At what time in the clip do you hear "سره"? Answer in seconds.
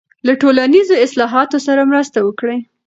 1.67-1.81